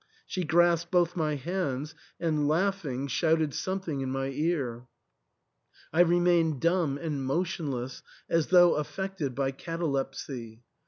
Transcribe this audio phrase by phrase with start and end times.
[0.25, 4.87] She grasped both my hands and, laughing, shouted some thing in my ear.
[5.93, 10.63] I remained dumb and motionless, as though affected by catalepsy.